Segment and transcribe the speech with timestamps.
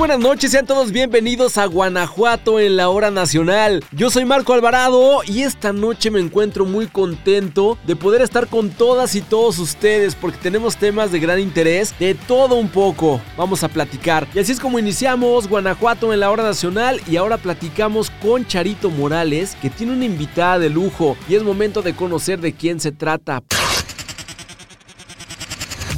[0.00, 3.84] buenas noches, sean todos bienvenidos a Guanajuato en la hora nacional.
[3.92, 8.70] Yo soy Marco Alvarado y esta noche me encuentro muy contento de poder estar con
[8.70, 13.20] todas y todos ustedes porque tenemos temas de gran interés, de todo un poco.
[13.36, 14.26] Vamos a platicar.
[14.34, 18.88] Y así es como iniciamos Guanajuato en la hora nacional y ahora platicamos con Charito
[18.88, 22.90] Morales que tiene una invitada de lujo y es momento de conocer de quién se
[22.90, 23.42] trata.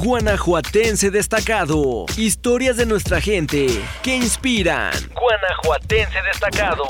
[0.03, 2.05] Guanajuatense destacado.
[2.17, 3.67] Historias de nuestra gente
[4.01, 4.91] que inspiran.
[5.15, 6.83] Guanajuatense destacado.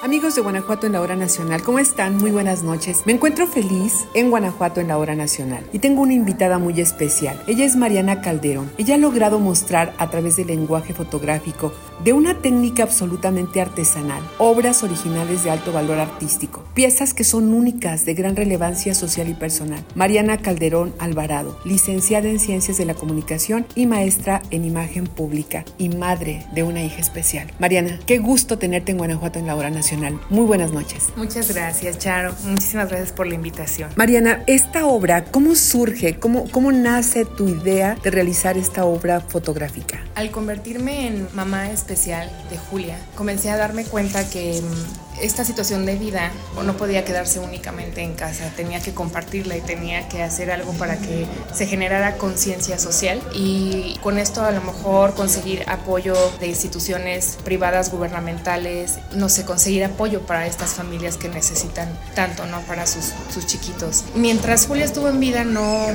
[0.00, 2.18] Amigos de Guanajuato en la hora nacional, ¿cómo están?
[2.18, 3.02] Muy buenas noches.
[3.04, 7.42] Me encuentro feliz en Guanajuato en la hora nacional y tengo una invitada muy especial.
[7.48, 8.70] Ella es Mariana Calderón.
[8.78, 11.72] Ella ha logrado mostrar a través del lenguaje fotográfico
[12.04, 18.04] de una técnica absolutamente artesanal, obras originales de alto valor artístico, piezas que son únicas
[18.04, 19.84] de gran relevancia social y personal.
[19.96, 25.88] Mariana Calderón Alvarado, licenciada en Ciencias de la Comunicación y maestra en Imagen Pública y
[25.88, 27.50] madre de una hija especial.
[27.58, 29.87] Mariana, qué gusto tenerte en Guanajuato en la hora nacional.
[30.28, 31.08] Muy buenas noches.
[31.16, 32.34] Muchas gracias, Charo.
[32.44, 33.90] Muchísimas gracias por la invitación.
[33.96, 36.18] Mariana, esta obra, ¿cómo surge?
[36.18, 40.00] ¿Cómo, cómo nace tu idea de realizar esta obra fotográfica?
[40.14, 45.86] Al convertirme en mamá especial de Julia, comencé a darme cuenta que mm, esta situación
[45.86, 46.32] de vida
[46.64, 50.96] no podía quedarse únicamente en casa, tenía que compartirla y tenía que hacer algo para
[50.98, 57.38] que se generara conciencia social y con esto a lo mejor conseguir apoyo de instituciones
[57.44, 62.60] privadas, gubernamentales, no sé, conseguir apoyo para estas familias que necesitan tanto, ¿no?
[62.62, 64.04] Para sus, sus chiquitos.
[64.14, 65.86] Mientras Julia estuvo en vida no,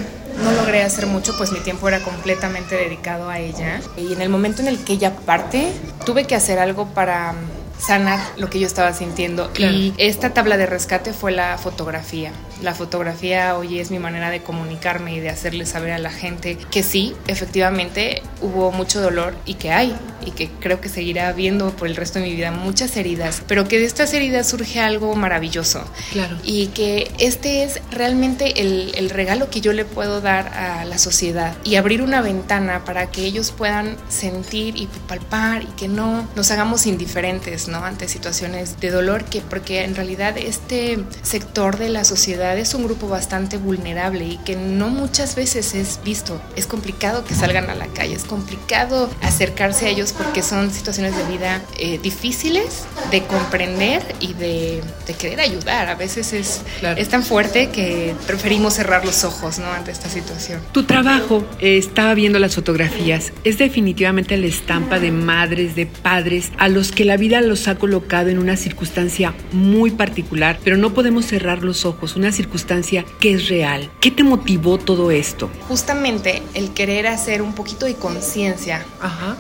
[0.43, 4.29] no logré hacer mucho, pues mi tiempo era completamente dedicado a ella y en el
[4.29, 5.71] momento en el que ella parte,
[6.05, 7.35] tuve que hacer algo para
[7.85, 9.51] sanar lo que yo estaba sintiendo.
[9.57, 12.31] Y esta tabla de rescate fue la fotografía.
[12.61, 16.57] La fotografía hoy es mi manera de comunicarme y de hacerle saber a la gente
[16.71, 19.95] que sí, efectivamente hubo mucho dolor y que hay,
[20.25, 23.67] y que creo que seguirá habiendo por el resto de mi vida muchas heridas, pero
[23.67, 25.83] que de estas heridas surge algo maravilloso.
[26.11, 26.37] Claro.
[26.43, 30.97] Y que este es realmente el, el regalo que yo le puedo dar a la
[30.97, 36.27] sociedad y abrir una ventana para que ellos puedan sentir y palpar y que no
[36.35, 37.83] nos hagamos indiferentes ¿no?
[37.83, 42.83] ante situaciones de dolor, que porque en realidad este sector de la sociedad es un
[42.83, 46.41] grupo bastante vulnerable y que no muchas veces es visto.
[46.55, 51.15] Es complicado que salgan a la calle, es complicado acercarse a ellos porque son situaciones
[51.15, 55.89] de vida eh, difíciles de comprender y de, de, querer ayudar.
[55.89, 56.99] A veces es, claro.
[56.99, 59.67] es tan fuerte que preferimos cerrar los ojos ¿no?
[59.67, 60.61] ante esta situación.
[60.71, 66.51] Tu trabajo, eh, estaba viendo las fotografías, es definitivamente la estampa de madres, de padres,
[66.57, 70.93] a los que la vida los ha colocado en una circunstancia muy particular, pero no
[70.93, 73.89] podemos cerrar los ojos, una circunstancia que es real.
[73.99, 75.49] ¿Qué te motivó todo esto?
[75.67, 78.85] Justamente el querer hacer un poquito de conciencia,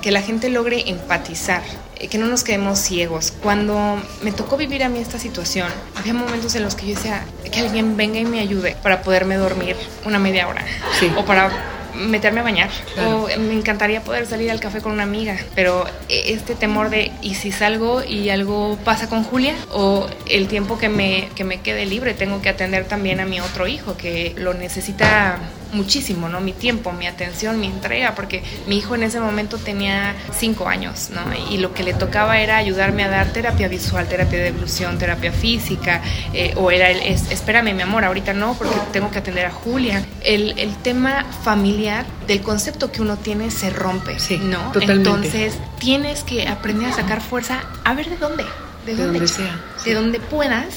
[0.01, 1.61] que la gente logre empatizar,
[1.99, 3.33] eh, que no nos quedemos ciegos.
[3.43, 7.25] Cuando me tocó vivir a mí esta situación, había momentos en los que yo decía
[7.51, 9.75] que alguien venga y me ayude para poderme dormir
[10.05, 10.63] una media hora
[10.99, 11.11] sí.
[11.17, 11.51] o para
[11.95, 13.25] meterme a bañar claro.
[13.25, 17.35] o me encantaría poder salir al café con una amiga, pero este temor de ¿y
[17.35, 19.55] si salgo y algo pasa con Julia?
[19.73, 23.41] O el tiempo que me, que me quede libre tengo que atender también a mi
[23.41, 25.39] otro hijo que lo necesita
[25.73, 26.41] muchísimo, ¿no?
[26.41, 31.09] Mi tiempo, mi atención, mi entrega, porque mi hijo en ese momento tenía cinco años,
[31.11, 31.21] ¿no?
[31.51, 35.31] Y lo que le tocaba era ayudarme a dar terapia visual, terapia de evolución, terapia
[35.31, 36.01] física,
[36.33, 39.51] eh, o era el, es, espérame mi amor, ahorita no, porque tengo que atender a
[39.51, 40.05] Julia.
[40.23, 44.71] El, el tema familiar del concepto que uno tiene se rompe, sí, ¿no?
[44.71, 45.09] Totalmente.
[45.09, 48.45] Entonces tienes que aprender a sacar fuerza a ver de dónde,
[48.85, 49.91] de, de dónde, sea, de sí.
[49.91, 50.75] donde puedas,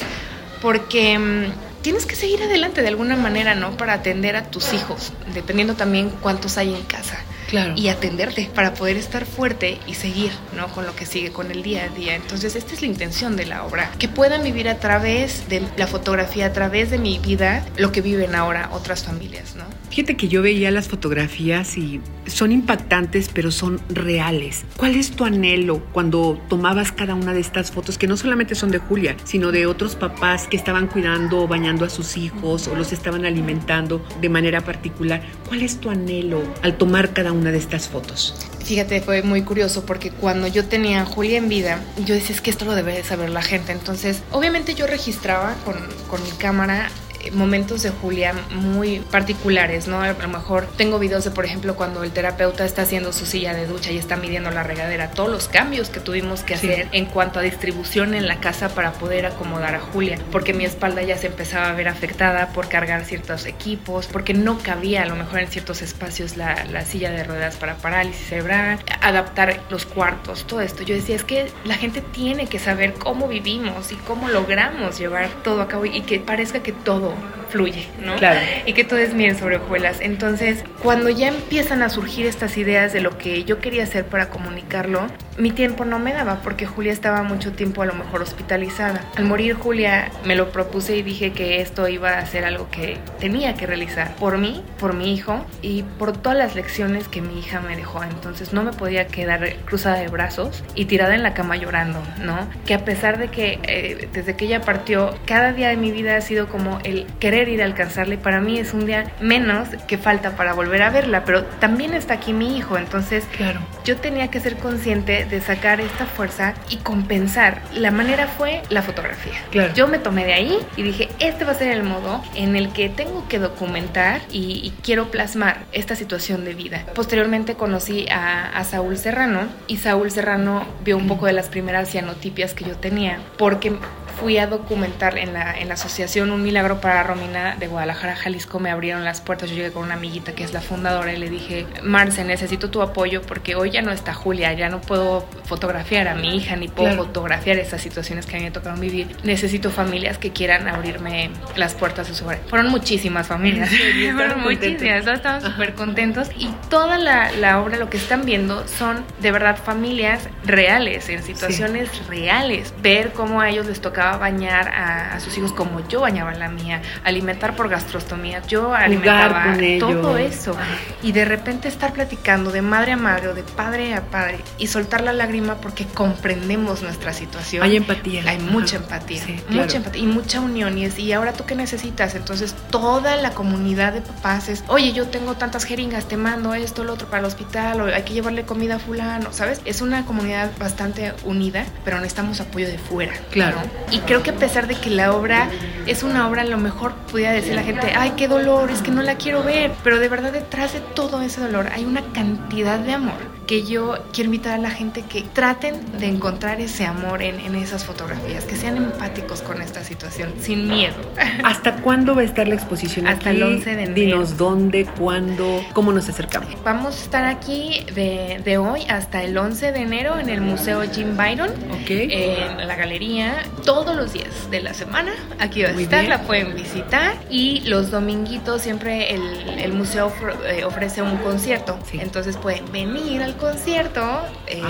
[0.61, 3.77] porque mm, tienes que seguir adelante de alguna manera, ¿no?
[3.77, 7.17] Para atender a tus hijos, dependiendo también cuántos hay en casa.
[7.49, 7.75] Claro.
[7.77, 10.69] Y atenderte para poder estar fuerte y seguir, ¿no?
[10.69, 12.15] Con lo que sigue, con el día a día.
[12.15, 13.91] Entonces, esta es la intención de la obra.
[13.99, 18.01] Que puedan vivir a través de la fotografía, a través de mi vida, lo que
[18.01, 19.65] viven ahora otras familias, ¿no?
[19.91, 24.65] Fíjate que yo veía las fotografías y son impactantes, pero son reales.
[24.77, 28.71] ¿Cuál es tu anhelo cuando tomabas cada una de estas fotos, que no solamente son
[28.71, 32.75] de Julia, sino de otros papás que estaban cuidando o bañando a sus hijos o
[32.75, 35.23] los estaban alimentando de manera particular?
[35.47, 38.35] ¿Cuál es tu anhelo al tomar cada una de estas fotos?
[38.65, 42.41] Fíjate, fue muy curioso porque cuando yo tenía a Julia en vida, yo decía, es
[42.41, 43.73] que esto lo debe de saber la gente.
[43.73, 45.77] Entonces, obviamente yo registraba con,
[46.09, 46.91] con mi cámara
[47.33, 50.03] momentos de Julia muy particulares, ¿no?
[50.03, 53.55] A lo mejor tengo videos de, por ejemplo, cuando el terapeuta está haciendo su silla
[53.55, 57.07] de ducha y está midiendo la regadera, todos los cambios que tuvimos que hacer en
[57.07, 61.17] cuanto a distribución en la casa para poder acomodar a Julia, porque mi espalda ya
[61.19, 65.41] se empezaba a ver afectada por cargar ciertos equipos, porque no cabía a lo mejor
[65.41, 70.61] en ciertos espacios la, la silla de ruedas para parálisis cerebral, adaptar los cuartos, todo
[70.61, 70.83] esto.
[70.83, 75.29] Yo decía, es que la gente tiene que saber cómo vivimos y cómo logramos llevar
[75.43, 77.15] todo a cabo y que parezca que todo
[77.49, 78.17] fluye, ¿no?
[78.17, 78.41] Claro.
[78.67, 80.01] Y que todo es miel sobre hojuelas.
[80.01, 84.29] Entonces, cuando ya empiezan a surgir estas ideas de lo que yo quería hacer para
[84.29, 85.07] comunicarlo,
[85.39, 89.01] mi tiempo no me daba porque Julia estaba mucho tiempo a lo mejor hospitalizada.
[89.17, 92.99] Al morir Julia me lo propuse y dije que esto iba a ser algo que
[93.21, 97.39] tenía que realizar por mí, por mi hijo y por todas las lecciones que mi
[97.39, 98.03] hija me dejó.
[98.03, 102.49] Entonces no me podía quedar cruzada de brazos y tirada en la cama llorando, ¿no?
[102.65, 106.17] Que a pesar de que eh, desde que ella partió, cada día de mi vida
[106.17, 109.69] ha sido como el querer ir a alcanzarla y para mí es un día menos
[109.87, 113.61] que falta para volver a verla, pero también está aquí mi hijo, entonces Claro.
[113.85, 117.63] yo tenía que ser consciente de sacar esta fuerza y compensar.
[117.75, 119.35] La manera fue la fotografía.
[119.51, 119.75] Claro.
[119.75, 122.73] Yo me tomé de ahí y dije, este va a ser el modo en el
[122.73, 126.85] que tengo que documentar y, y quiero plasmar esta situación de vida.
[126.95, 131.91] Posteriormente conocí a, a Saúl Serrano y Saúl Serrano vio un poco de las primeras
[131.91, 133.77] cianotipias que yo tenía porque
[134.21, 138.59] fui a documentar en la, en la asociación Un Milagro para Romina de Guadalajara, Jalisco,
[138.59, 139.51] me abrieron las puertas.
[139.51, 142.83] Yo llegué con una amiguita que es la fundadora y le dije, Marce, necesito tu
[142.83, 146.69] apoyo porque hoy ya no está Julia, ya no puedo fotografiar a mi hija ni
[146.69, 147.05] puedo Claro.
[147.07, 149.17] fotografiar estas situaciones que a mí me tocaron vivir.
[149.25, 152.39] Necesito familias que quieran abrirme las puertas de su hogar.
[152.49, 154.13] Fueron muchísimas familias, ¿En serio?
[154.17, 159.05] fueron muchísimas, estaban súper contentos y toda la, la obra, lo que están viendo son
[159.21, 162.73] de verdad familias reales, en situaciones reales.
[162.83, 166.49] Ver cómo a ellos les tocaba bañar a, a sus hijos como yo bañaba la
[166.49, 169.91] mía, alimentar por gastrostomía, yo alimentaba con ellos.
[169.91, 170.57] todo eso.
[171.03, 174.67] Y de repente estar platicando de madre a madre o de padre a padre y
[174.69, 177.63] soltar la lágrima porque comprendemos nuestra situación.
[177.63, 178.23] Hay empatía.
[178.27, 178.47] Hay Ajá.
[178.51, 179.73] mucha empatía, Sí, mucha claro.
[179.77, 180.79] empatía y mucha unión.
[180.79, 182.15] Y, es, y ahora tú qué necesitas.
[182.15, 186.85] Entonces toda la comunidad de papás es, oye, yo tengo tantas jeringas, te mando esto,
[186.85, 189.61] lo otro para el hospital, o hay que llevarle comida a fulano, ¿sabes?
[189.65, 193.15] Es una comunidad bastante unida, pero necesitamos apoyo de fuera.
[193.31, 193.59] Claro.
[193.63, 193.93] ¿no?
[193.97, 195.49] Y creo que a pesar de que la obra
[195.87, 198.91] es una obra, a lo mejor pudiera decir la gente, ay, qué dolor, es que
[198.91, 199.73] no la quiero ver.
[199.83, 203.17] Pero de verdad detrás de todo ese dolor hay una cantidad de amor
[203.47, 207.55] que yo quiero invitar a la gente que traten de encontrar ese amor en, en
[207.55, 210.95] esas fotografías, que sean empáticos con esta situación, sin miedo.
[211.45, 213.39] ¿Hasta cuándo va a estar la exposición Hasta aquí?
[213.39, 213.95] el 11 de enero.
[213.95, 216.51] Dinos dónde, cuándo, cómo nos acercamos.
[216.65, 220.83] Vamos a estar aquí de, de hoy hasta el 11 de enero en el Museo
[220.93, 221.51] Jim Byron.
[221.71, 221.91] Ok.
[221.91, 225.13] en la galería todos los días de la semana.
[225.39, 226.11] Aquí va a Muy estar, bien.
[226.11, 227.15] la pueden visitar.
[227.31, 229.23] Y los dominguitos siempre el,
[229.61, 230.13] el museo
[230.49, 231.79] eh, ofrece un concierto.
[231.91, 231.99] Sí.
[232.01, 234.03] Entonces pueden venir al concierto,
[234.47, 234.63] eh,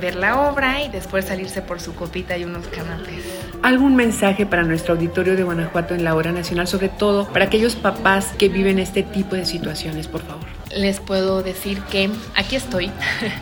[0.00, 3.24] ver la obra y después salirse por su copita y unos canapés.
[3.62, 7.76] ¿Algún mensaje para nuestro auditorio de Guanajuato en la hora nacional, sobre todo para aquellos
[7.76, 10.49] papás que viven este tipo de situaciones, por favor?
[10.74, 12.90] Les puedo decir que aquí estoy.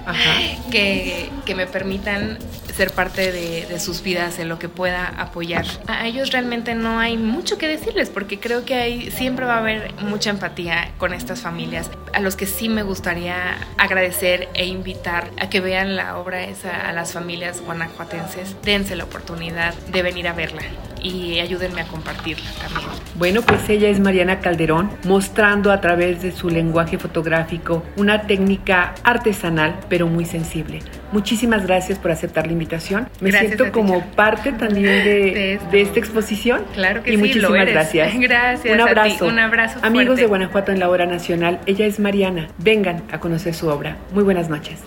[0.07, 0.41] Ajá.
[0.71, 2.39] que, que me permitan
[2.75, 5.67] ser parte de, de sus vidas en lo que pueda apoyar.
[5.89, 9.59] A ellos realmente no hay mucho que decirles porque creo que hay, siempre va a
[9.59, 15.31] haber mucha empatía con estas familias a los que sí me gustaría agradecer e invitar
[15.41, 18.57] a que vean la obra esa a las familias guanajuatenses.
[18.63, 20.63] Dense la oportunidad de venir a verla
[21.03, 22.89] y ayúdenme a compartirla también.
[23.17, 28.95] Bueno, pues ella es Mariana Calderón, mostrando a través de su lenguaje fotográfico una técnica
[29.05, 30.81] artesanal, pero muy sensible.
[31.11, 33.09] Muchísimas gracias por aceptar la invitación.
[33.21, 34.11] Me Gracias siento ti, como Char.
[34.13, 35.71] parte también de, De esto.
[35.71, 36.63] de esta exposición.
[36.75, 37.75] Claro que y sí, muchísimas lo eres.
[37.75, 38.15] gracias.
[38.19, 39.27] Gracias Un a ti, abrazo.
[39.27, 40.23] un abrazo Amigos fuerte.
[40.23, 42.49] de Guanajuato en la hora nacional, ella es Mariana.
[42.59, 43.97] Vengan a conocer su obra.
[44.13, 44.81] Muy buenas noches.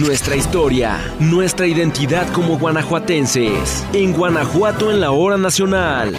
[0.00, 3.86] Nuestra historia, nuestra identidad como guanajuatenses.
[3.92, 6.18] En Guanajuato en la hora nacional.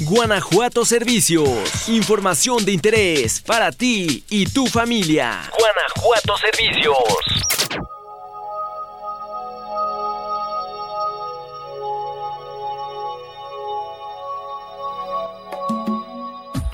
[0.00, 1.88] Guanajuato Servicios.
[1.88, 5.50] Información de interés para ti y tu familia.
[5.58, 6.96] Guanajuato Servicios.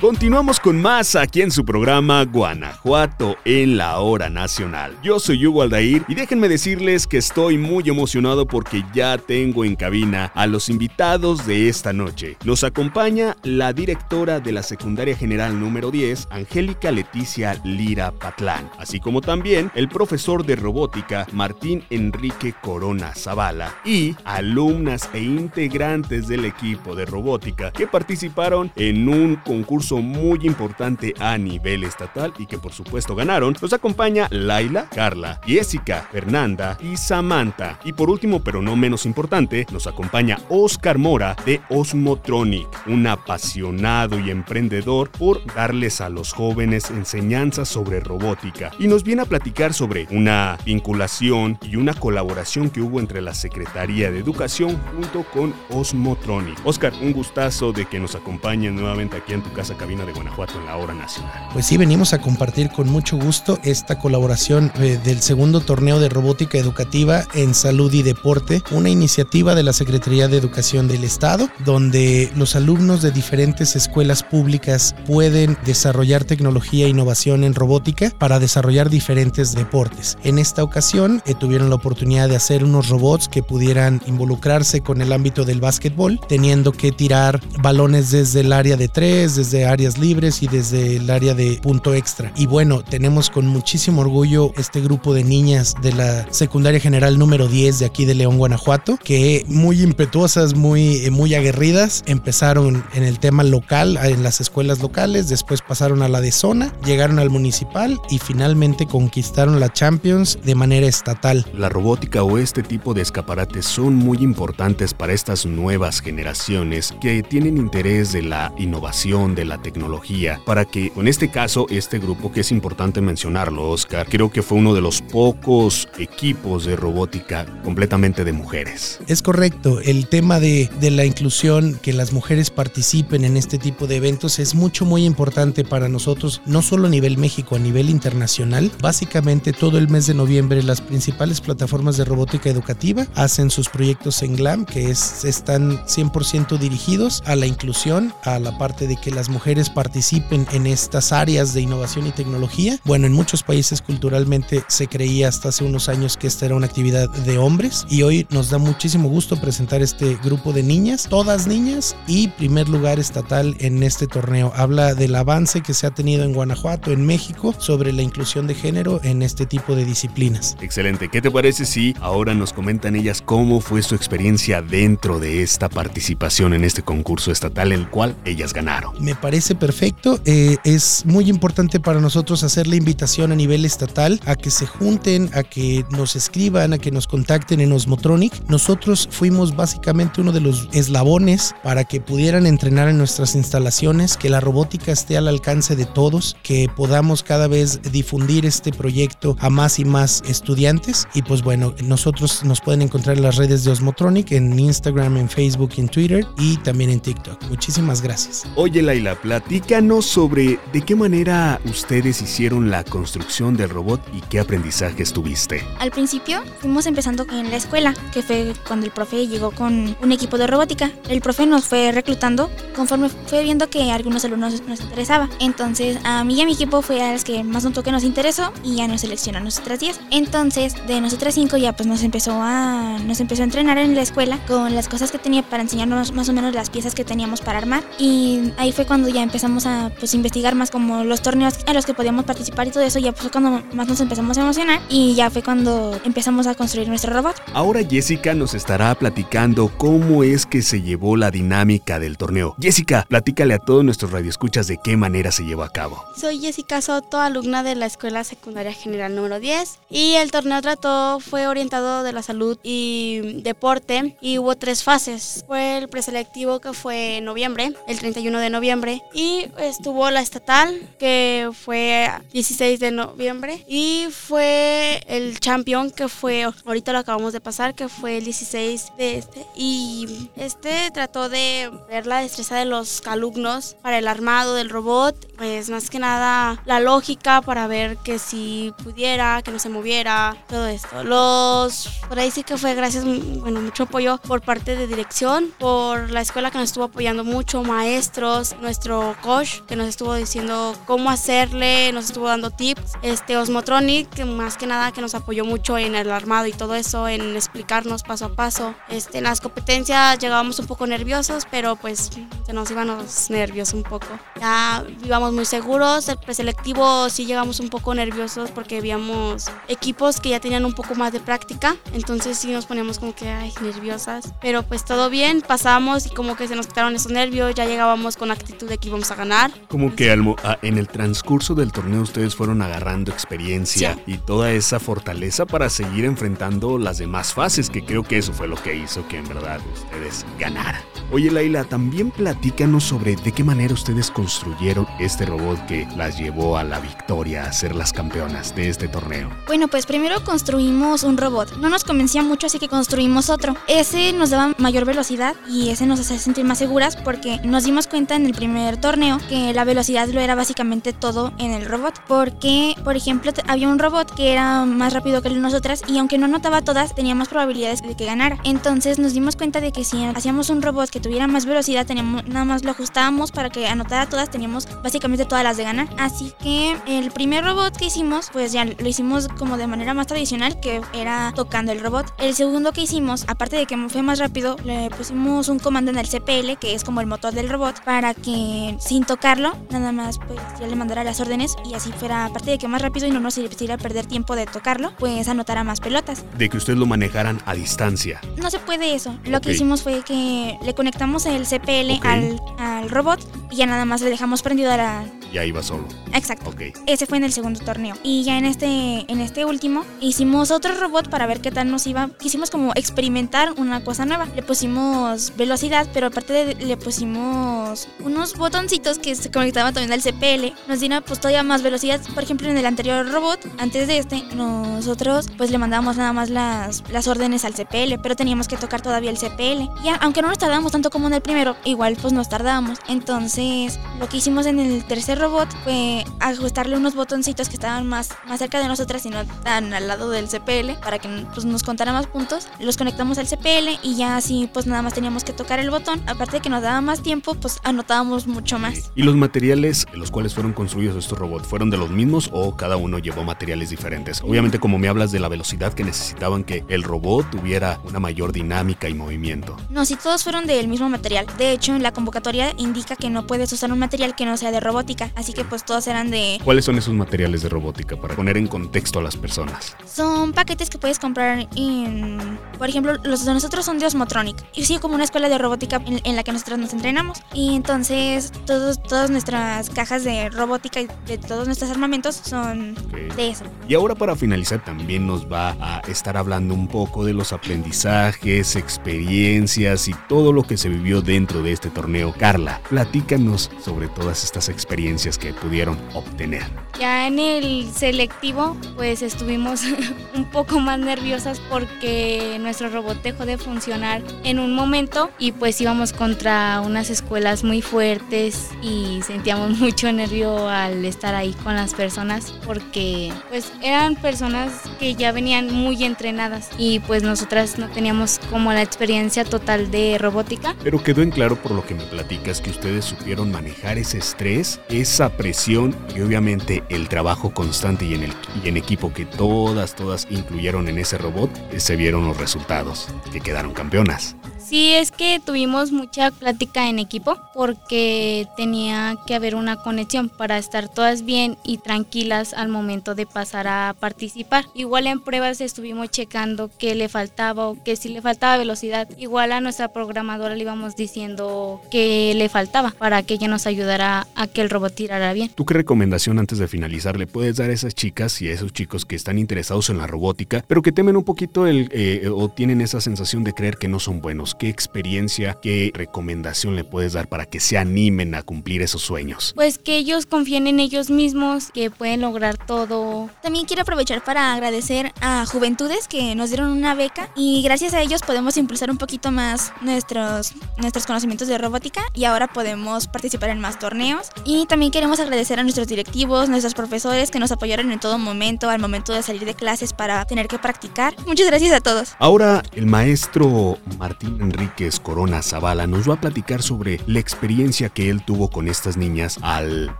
[0.04, 4.94] Continuamos con más aquí en su programa Guanajuato en la hora nacional.
[5.02, 9.76] Yo soy Hugo Aldair y déjenme decirles que estoy muy emocionado porque ya tengo en
[9.76, 12.36] cabina a los invitados de esta noche.
[12.44, 19.00] Nos acompaña la directora de la Secundaria General número 10, Angélica Leticia Lira Patlán, así
[19.00, 26.44] como también el profesor de robótica Martín Enrique Corona Zavala y alumnas e integrantes del
[26.44, 32.58] equipo de robótica que participaron en un concurso muy importante a nivel estatal y que
[32.58, 37.78] por supuesto ganaron, nos acompaña Laila, Carla, Jessica, Fernanda y Samantha.
[37.84, 44.18] Y por último, pero no menos importante, nos acompaña Oscar Mora de Osmotronic, un apasionado
[44.18, 48.70] y emprendedor por darles a los jóvenes enseñanzas sobre robótica.
[48.78, 53.34] Y nos viene a platicar sobre una vinculación y una colaboración que hubo entre la
[53.34, 56.58] Secretaría de Educación junto con Osmotronic.
[56.64, 60.58] Oscar, un gustazo de que nos acompañen nuevamente aquí en tu casa cabina de Guanajuato
[60.58, 61.46] en la hora nacional.
[61.52, 66.08] Pues sí, venimos a compartir con mucho gusto esta colaboración eh, del segundo torneo de
[66.08, 71.50] robótica educativa en salud y deporte, una iniciativa de la Secretaría de Educación del Estado,
[71.66, 78.38] donde los alumnos de diferentes escuelas públicas pueden desarrollar tecnología e innovación en robótica para
[78.38, 80.16] desarrollar diferentes deportes.
[80.24, 85.02] En esta ocasión eh, tuvieron la oportunidad de hacer unos robots que pudieran involucrarse con
[85.02, 89.34] el ámbito del básquetbol, teniendo que tirar balones desde el área de 3,
[89.66, 92.32] áreas libres y desde el área de punto extra.
[92.36, 97.48] Y bueno, tenemos con muchísimo orgullo este grupo de niñas de la secundaria general número
[97.48, 103.18] 10 de aquí de León, Guanajuato, que muy impetuosas, muy, muy aguerridas, empezaron en el
[103.18, 108.00] tema local, en las escuelas locales, después pasaron a la de zona, llegaron al municipal
[108.10, 111.46] y finalmente conquistaron la Champions de manera estatal.
[111.54, 117.22] La robótica o este tipo de escaparates son muy importantes para estas nuevas generaciones que
[117.22, 122.32] tienen interés de la innovación, de la tecnología, para que en este caso este grupo
[122.32, 127.46] que es importante mencionarlo, Oscar, creo que fue uno de los pocos equipos de robótica
[127.62, 129.00] completamente de mujeres.
[129.06, 133.86] Es correcto, el tema de, de la inclusión, que las mujeres participen en este tipo
[133.86, 137.90] de eventos es mucho, muy importante para nosotros, no solo a nivel México, a nivel
[137.90, 138.70] internacional.
[138.80, 144.22] Básicamente todo el mes de noviembre las principales plataformas de robótica educativa hacen sus proyectos
[144.22, 149.10] en GLAM, que es, están 100% dirigidos a la inclusión, a la parte de que
[149.10, 149.43] las mujeres
[149.74, 152.78] participen en estas áreas de innovación y tecnología.
[152.84, 156.66] Bueno, en muchos países culturalmente se creía hasta hace unos años que esta era una
[156.66, 161.46] actividad de hombres y hoy nos da muchísimo gusto presentar este grupo de niñas, todas
[161.46, 164.50] niñas y primer lugar estatal en este torneo.
[164.56, 168.54] Habla del avance que se ha tenido en Guanajuato, en México, sobre la inclusión de
[168.54, 170.56] género en este tipo de disciplinas.
[170.62, 171.10] Excelente.
[171.10, 175.68] ¿Qué te parece si ahora nos comentan ellas cómo fue su experiencia dentro de esta
[175.68, 178.94] participación en este concurso estatal, el cual ellas ganaron?
[179.04, 180.20] Me parece perfecto.
[180.24, 184.66] Eh, es muy importante para nosotros hacer la invitación a nivel estatal a que se
[184.66, 188.32] junten, a que nos escriban, a que nos contacten en Osmotronic.
[188.48, 194.30] Nosotros fuimos básicamente uno de los eslabones para que pudieran entrenar en nuestras instalaciones, que
[194.30, 199.50] la robótica esté al alcance de todos, que podamos cada vez difundir este proyecto a
[199.50, 201.08] más y más estudiantes.
[201.12, 205.28] Y pues bueno, nosotros nos pueden encontrar en las redes de Osmotronic, en Instagram, en
[205.28, 207.42] Facebook, en Twitter y también en TikTok.
[207.48, 208.44] Muchísimas gracias.
[208.54, 214.38] Oye Laila, platícanos sobre de qué manera ustedes hicieron la construcción del robot y qué
[214.38, 215.66] aprendizajes tuviste.
[215.78, 220.12] Al principio fuimos empezando en la escuela, que fue cuando el profe llegó con un
[220.12, 220.90] equipo de robótica.
[221.08, 225.30] El profe nos fue reclutando conforme fue viendo que a algunos alumnos nos interesaba.
[225.40, 228.04] Entonces a mí y a mi equipo fue a los que más notó que nos
[228.04, 230.00] interesó y ya nos seleccionó a nosotras 10.
[230.10, 234.02] Entonces de nosotras 5 ya pues nos empezó a nos empezó a entrenar en la
[234.02, 237.40] escuela con las cosas que tenía para enseñarnos más o menos las piezas que teníamos
[237.40, 241.54] para armar y ahí fue cuando ya empezamos a pues investigar más como los torneos
[241.66, 244.40] a los que podíamos participar y todo eso ya pues cuando más nos empezamos a
[244.40, 247.36] emocionar y ya fue cuando empezamos a construir nuestro robot.
[247.54, 252.56] Ahora Jessica nos estará platicando cómo es que se llevó la dinámica del torneo.
[252.60, 256.02] Jessica, platícale a todos nuestros radioescuchas de qué manera se llevó a cabo.
[256.16, 261.20] Soy Jessica Soto, alumna de la Escuela Secundaria General número 10 y el torneo trató
[261.20, 265.44] fue orientado de la salud y deporte y hubo tres fases.
[265.46, 270.80] Fue el preselectivo que fue en noviembre, el 31 de noviembre y estuvo la estatal
[270.98, 277.40] que fue 16 de noviembre y fue el champion que fue ahorita lo acabamos de
[277.40, 282.64] pasar que fue el 16 de este y este trató de ver la destreza de
[282.64, 287.96] los alumnos para el armado del robot pues más que nada la lógica para ver
[287.98, 291.04] que si pudiera que no se moviera todo esto.
[291.04, 296.10] Los por ahí sí que fue gracias bueno mucho apoyo por parte de dirección por
[296.10, 301.10] la escuela que nos estuvo apoyando mucho maestros nuestro coach que nos estuvo diciendo cómo
[301.10, 302.92] hacerle nos estuvo dando tips.
[303.02, 306.74] Este Osmotronic que más que nada que nos apoyó mucho en el armado y todo
[306.74, 308.74] eso en explicarnos paso a paso.
[308.88, 312.10] Este en las competencias llegábamos un poco nerviosos pero pues
[312.46, 314.06] se nos iban los nervios un poco.
[314.40, 320.30] Ya íbamos muy seguros el preselectivo sí llegamos un poco nerviosos porque habíamos equipos que
[320.30, 321.76] ya tenían un poco más de práctica.
[321.92, 324.32] Entonces sí nos poníamos como que ay, nerviosas.
[324.40, 328.16] Pero pues todo bien pasamos y como que se nos quitaron esos nervios ya llegábamos
[328.16, 331.54] con actitud de que íbamos a ganar Como que al mo- a- en el transcurso
[331.54, 337.32] del torneo ustedes fueron agarrando experiencia y toda esa fortaleza para seguir enfrentando las demás
[337.32, 340.82] fases, que creo que eso fue lo que hizo que en verdad ustedes ganaran.
[341.12, 346.56] Oye Laila, también platícanos sobre de qué manera ustedes construyeron este robot que las llevó
[346.56, 349.30] a la victoria, a ser las campeonas de este torneo.
[349.46, 351.56] Bueno, pues primero construimos un robot.
[351.58, 353.54] No nos convencía mucho, así que construimos otro.
[353.68, 357.86] Ese nos daba mayor velocidad y ese nos hacía sentir más seguras porque nos dimos
[357.86, 362.00] cuenta en el primer torneo que la velocidad lo era básicamente todo en el robot.
[362.08, 366.26] Porque, por ejemplo, había un robot que era más rápido que nosotras y aunque no
[366.26, 368.38] anotaba todas, tenía más probabilidades de que ganara.
[368.44, 372.26] Entonces nos dimos cuenta de que si hacíamos un robot que tuviera más velocidad, teníamos,
[372.26, 375.88] nada más lo ajustábamos para que anotara todas, teníamos básicamente todas las de ganar.
[375.98, 380.06] Así que el primer robot que hicimos, pues ya lo hicimos como de manera más
[380.06, 382.12] tradicional, que era tocando el robot.
[382.18, 385.98] El segundo que hicimos, aparte de que fue más rápido, le pusimos un comando en
[385.98, 389.92] el CPL, que es como el motor del robot, para que que sin tocarlo, nada
[389.92, 393.06] más pues ya le mandara las órdenes y así fuera, aparte de que más rápido
[393.06, 396.24] y no nos hiciera perder tiempo de tocarlo, pues anotara más pelotas.
[396.38, 398.20] De que ustedes lo manejaran a distancia.
[398.36, 399.16] No se puede eso.
[399.24, 403.84] Lo que hicimos fue que le conectamos el CPL al, al, robot y ya nada
[403.84, 405.04] más le dejamos prendido a la...
[405.32, 405.88] Ya iba solo.
[406.12, 406.54] Exacto.
[406.86, 407.96] Ese fue en el segundo torneo.
[408.04, 408.66] Y ya en este,
[409.10, 412.10] en este último hicimos otro robot para ver qué tal nos iba.
[412.20, 414.26] Quisimos como experimentar una cosa nueva.
[414.36, 420.02] Le pusimos velocidad, pero aparte de, le pusimos unos botoncitos que se conectaban también al
[420.02, 420.52] CPL.
[420.68, 421.98] Nos dieron pues todavía más velocidad.
[422.12, 426.28] Por ejemplo, en el anterior robot, antes de este, nosotros pues le mandábamos nada más
[426.28, 429.82] las, las órdenes al CPL, pero teníamos que tocar todavía el CPL.
[429.82, 432.80] Ya, aunque no nos tardábamos tanto como en el primero, igual pues nos tardábamos.
[432.86, 438.10] Entonces, lo que hicimos en el tercer robot fue ajustarle unos botoncitos que estaban más,
[438.26, 441.62] más cerca de nosotras y no tan al lado del CPL para que pues, nos
[441.62, 442.48] contara más puntos.
[442.60, 446.02] Los conectamos al CPL y ya así pues nada más teníamos que tocar el botón.
[446.06, 448.92] Aparte de que nos daba más tiempo, pues anotábamos mucho más.
[448.94, 452.56] ¿Y los materiales en los cuales fueron construidos estos robots fueron de los mismos o
[452.56, 454.20] cada uno llevó materiales diferentes?
[454.22, 458.32] Obviamente como me hablas de la velocidad que necesitaban que el robot tuviera una mayor
[458.32, 459.56] dinámica y movimiento.
[459.70, 461.26] No, si todos fueron del mismo material.
[461.38, 464.50] De hecho, en la convocatoria indica que no puedes usar un material que no sea
[464.50, 466.40] de robótica, así que pues todos eran de...
[466.44, 469.76] ¿Cuáles son esos materiales de robótica para poner en contexto a las personas?
[469.86, 472.38] Son paquetes que puedes comprar en...
[472.58, 474.36] Por ejemplo, los de nosotros son de Osmotronic.
[474.54, 477.20] Y sí, como una escuela de robótica en, la que nosotros nos entrenamos.
[477.32, 482.74] Y entonces todos, todas nuestras cajas de robótica y de todos nuestros armamentos son
[483.16, 483.44] de eso.
[483.68, 488.56] Y ahora para finalizar también nos va a estar hablando un poco de los aprendizajes,
[488.56, 492.14] experiencias y todo lo que se vivió dentro de este torneo.
[492.18, 496.44] Carla, platícanos sobre todas estas experiencias que pudieron obtener.
[496.78, 499.62] Ya en el selectivo, pues estuvimos
[500.14, 505.60] un poco más nerviosas porque nuestro robot dejó de funcionar en un momento y pues
[505.60, 508.13] íbamos contra unas escuelas muy fuertes
[508.62, 514.94] y sentíamos mucho nervio al estar ahí con las personas porque pues eran personas que
[514.94, 520.54] ya venían muy entrenadas y pues nosotras no teníamos como la experiencia total de robótica.
[520.62, 524.60] Pero quedó en claro por lo que me platicas que ustedes supieron manejar ese estrés,
[524.68, 528.12] esa presión y obviamente el trabajo constante y en, el,
[528.44, 532.88] y en equipo que todas, todas incluyeron en ese robot, eh, se vieron los resultados,
[533.12, 534.16] que quedaron campeonas.
[534.44, 540.36] Sí, es que tuvimos mucha plática en equipo porque tenía que haber una conexión para
[540.36, 544.44] estar todas bien y tranquilas al momento de pasar a participar.
[544.54, 548.86] Igual en pruebas estuvimos checando qué le faltaba o que si le faltaba velocidad.
[548.98, 554.06] Igual a nuestra programadora le íbamos diciendo qué le faltaba para que ella nos ayudara
[554.14, 555.30] a que el robot tirara bien.
[555.34, 558.52] ¿Tú qué recomendación antes de finalizar le puedes dar a esas chicas y a esos
[558.52, 562.28] chicos que están interesados en la robótica, pero que temen un poquito el, eh, o
[562.28, 564.33] tienen esa sensación de creer que no son buenos?
[564.38, 569.32] ¿Qué experiencia, qué recomendación le puedes dar para que se animen a cumplir esos sueños?
[569.34, 573.10] Pues que ellos confíen en ellos mismos, que pueden lograr todo.
[573.22, 577.80] También quiero aprovechar para agradecer a Juventudes que nos dieron una beca y gracias a
[577.80, 583.30] ellos podemos impulsar un poquito más nuestros, nuestros conocimientos de robótica y ahora podemos participar
[583.30, 584.08] en más torneos.
[584.24, 588.50] Y también queremos agradecer a nuestros directivos, nuestros profesores que nos apoyaron en todo momento,
[588.50, 590.94] al momento de salir de clases para tener que practicar.
[591.06, 591.94] Muchas gracias a todos.
[591.98, 597.90] Ahora el maestro Martín Enríquez Corona Zavala nos va a platicar sobre la experiencia que
[597.90, 599.76] él tuvo con estas niñas al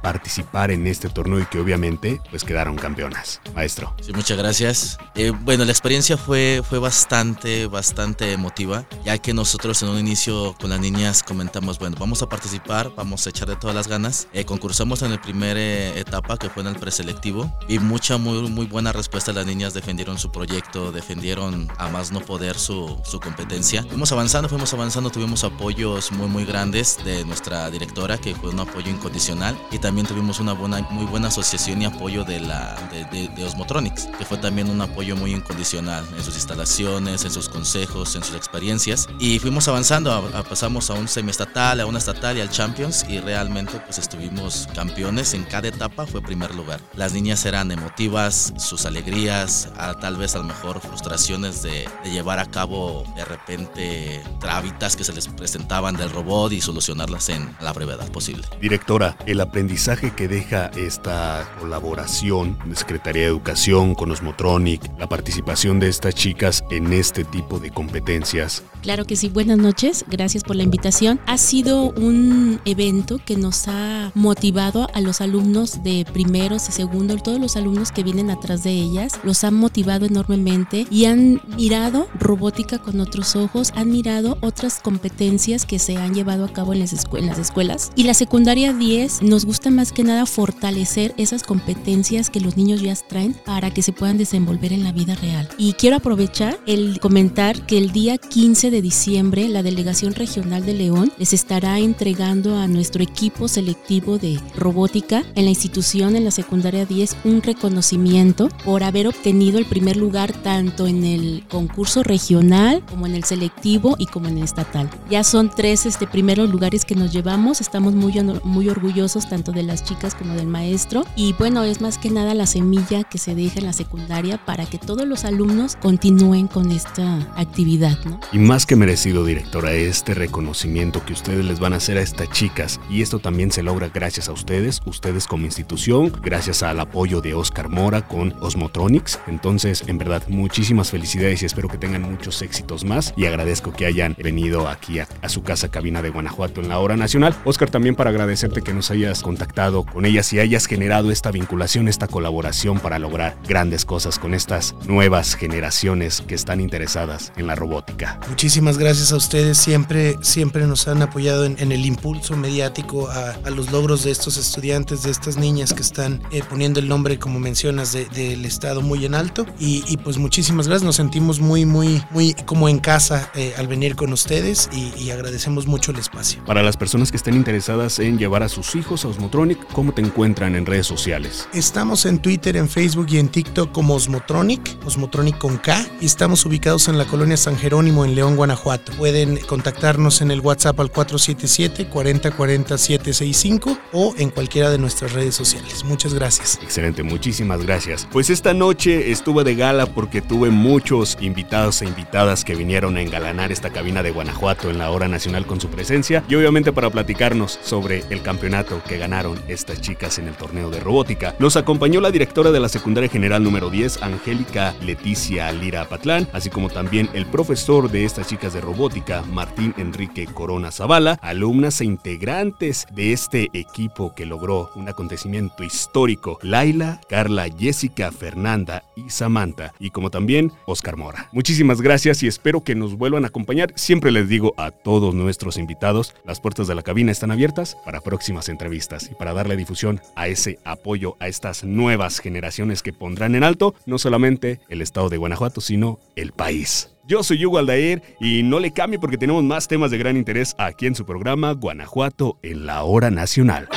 [0.02, 3.40] participar en este torneo y que obviamente pues quedaron campeonas.
[3.54, 3.94] Maestro.
[4.00, 4.98] Sí, muchas gracias.
[5.14, 10.54] Eh, bueno, la experiencia fue, fue bastante, bastante emotiva, ya que nosotros en un inicio
[10.60, 14.28] con las niñas comentamos, bueno, vamos a participar, vamos a echar de todas las ganas.
[14.32, 18.48] Eh, concursamos en la primera eh, etapa que fue en el preselectivo y mucha, muy,
[18.50, 19.32] muy buena respuesta.
[19.32, 23.82] Las niñas defendieron su proyecto, defendieron a más no poder su, su competencia.
[23.84, 28.58] Fuimos avanzando, fuimos avanzando, tuvimos apoyos muy, muy grandes de nuestra directora, que fue un
[28.58, 33.28] apoyo incondicional, y también tuvimos una buena, muy buena asociación y apoyo de, la, de,
[33.28, 38.16] de, Osmotronics, que fue también un apoyo muy incondicional en sus instalaciones, en sus consejos,
[38.16, 39.06] en sus experiencias.
[39.20, 43.20] Y fuimos avanzando, a, pasamos a un semiestatal, a una estatal y al Champions, y
[43.20, 46.80] realmente pues estuvimos campeones en cada etapa, fue primer lugar.
[46.96, 52.10] Las niñas eran emotivas, sus alegrías, a, tal vez a lo mejor frustraciones de, de
[52.10, 57.54] llevar a cabo de repente trábitas que se les presentaban del robot y solucionarlas en
[57.60, 58.44] la brevedad posible.
[58.60, 65.80] Directora, el aprendizaje que deja esta colaboración de Secretaría de Educación con Osmotronic, la participación
[65.80, 68.62] de estas chicas en este tipo de competencias.
[68.82, 71.18] Claro que sí, buenas noches, gracias por la invitación.
[71.26, 77.22] Ha sido un evento que nos ha motivado a los alumnos de primeros y segundos,
[77.22, 82.08] todos los alumnos que vienen atrás de ellas, los han motivado enormemente y han mirado
[82.18, 86.80] robótica con otros ojos, han mirado otras competencias que se han llevado a cabo en
[86.80, 87.90] las, escuelas.
[87.96, 92.80] Y la secundaria 10 nos gusta más que nada fortalecer esas competencias que los niños
[92.80, 95.48] ya traen para que se puedan desenvolver en la vida real.
[95.58, 100.74] Y quiero aprovechar el comentar que el día 15 de diciembre la Delegación Regional de
[100.74, 106.30] León les estará entregando a nuestro equipo selectivo de robótica en la institución en la
[106.30, 112.84] secundaria 10 un reconocimiento por haber obtenido el primer lugar tanto en el concurso regional
[112.86, 114.90] como en el selectivo y como en el estatal.
[115.10, 118.14] Ya son tres este, primeros lugares que nos llevamos, estamos muy,
[118.44, 122.34] muy orgullosos tanto de las chicas como del maestro y bueno, es más que nada
[122.34, 126.70] la semilla que se deja en la secundaria para que todos los alumnos continúen con
[126.70, 127.98] esta actividad.
[128.04, 128.20] ¿no?
[128.32, 132.30] Y más que merecido, directora, este reconocimiento que ustedes les van a hacer a estas
[132.30, 137.20] chicas y esto también se logra gracias a ustedes, ustedes como institución, gracias al apoyo
[137.20, 139.18] de Oscar Mora con Osmotronics.
[139.26, 143.86] Entonces, en verdad, muchísimas felicidades y espero que tengan muchos éxitos más y agradezco que
[143.94, 147.34] hayan venido aquí a, su casa cabina de Guanajuato en la hora nacional.
[147.44, 151.88] Oscar, también para agradecerte que nos hayas contactado con ellas y hayas generado esta vinculación,
[151.88, 157.54] esta colaboración para lograr grandes cosas con estas nuevas generaciones que están interesadas en la
[157.54, 158.18] robótica.
[158.28, 163.70] Muchísimas gracias a ustedes, siempre, siempre nos han apoyado en, el impulso mediático a, los
[163.70, 167.92] logros de estos estudiantes, de estas niñas que están eh, poniendo el nombre, como mencionas,
[167.92, 169.46] del Estado muy en alto.
[169.58, 173.96] Y, pues muchísimas gracias, nos sentimos muy, muy, muy como en casa eh, al venir
[173.96, 176.44] con ustedes y, agradecemos mucho el espacio.
[176.44, 180.00] Para las personas que estén interesadas en llevar a sus hijos a Osmotronic, ¿cómo te
[180.00, 181.48] encuentran en redes sociales?
[181.52, 186.46] Estamos en Twitter, en Facebook y en TikTok como Osmotronic, Osmotronic con K, y estamos
[186.46, 188.92] ubicados en la colonia San Jerónimo en León, Guanajuato.
[188.92, 195.12] Pueden contactarnos en el WhatsApp al 477 40 40 765 o en cualquiera de nuestras
[195.12, 195.84] redes sociales.
[195.84, 196.60] Muchas gracias.
[196.62, 198.06] Excelente, muchísimas gracias.
[198.12, 203.02] Pues esta noche estuve de gala porque tuve muchos invitados e invitadas que vinieron a
[203.02, 206.90] engalanar esta cabina de Guanajuato en la hora nacional con su presencia y obviamente para
[206.90, 211.34] platicarnos sobre el campeonato que ganaron estas chicas en el torneo de robótica.
[211.38, 216.50] Nos acompañó la directora de la secundaria general número 10, Angélica Leticia Lira Patlán, así
[216.50, 221.84] como también el profesor de estas chicas de robótica, Martín Enrique Corona Zavala, alumnas e
[221.84, 229.72] integrantes de este equipo que logró un acontecimiento histórico, Laila, Carla, Jessica, Fernanda y Samantha,
[229.78, 231.28] y como también Oscar Mora.
[231.32, 233.30] Muchísimas gracias y espero que nos vuelvan a
[233.76, 238.00] Siempre les digo a todos nuestros invitados, las puertas de la cabina están abiertas para
[238.00, 243.34] próximas entrevistas y para darle difusión a ese apoyo a estas nuevas generaciones que pondrán
[243.34, 246.90] en alto no solamente el estado de Guanajuato, sino el país.
[247.06, 250.54] Yo soy Hugo Aldair y no le cambie porque tenemos más temas de gran interés
[250.58, 253.68] aquí en su programa Guanajuato en la hora nacional.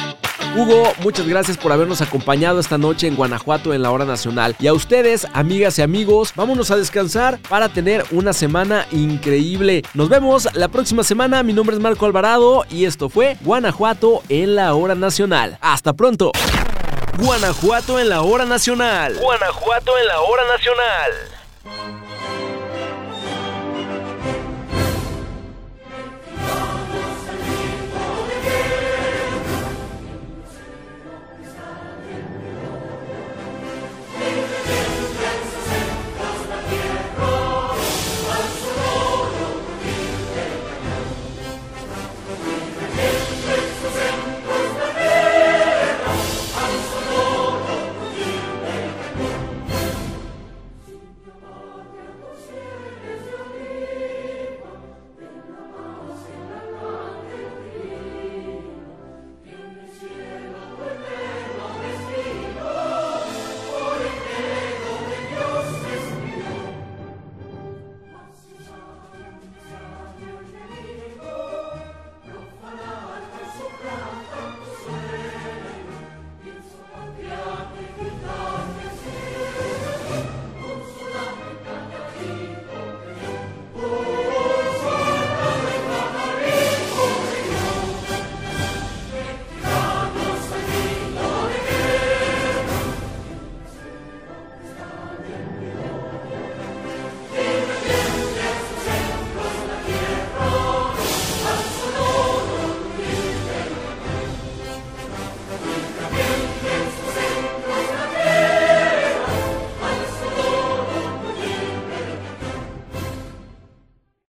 [0.55, 4.55] Hugo, muchas gracias por habernos acompañado esta noche en Guanajuato en la hora nacional.
[4.59, 9.83] Y a ustedes, amigas y amigos, vámonos a descansar para tener una semana increíble.
[9.93, 11.43] Nos vemos la próxima semana.
[11.43, 15.57] Mi nombre es Marco Alvarado y esto fue Guanajuato en la hora nacional.
[15.61, 16.31] Hasta pronto.
[17.19, 19.15] Guanajuato en la hora nacional.
[19.19, 21.11] Guanajuato en la hora nacional.